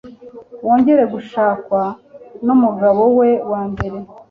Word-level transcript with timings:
wongera 0.65 1.03
gushakwa 1.13 1.81
nu 2.45 2.55
mugabo 2.61 3.01
we 3.19 3.29
wa 3.51 3.61
mbere 3.71 3.97